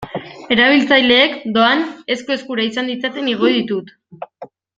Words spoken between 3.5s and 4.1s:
ditut.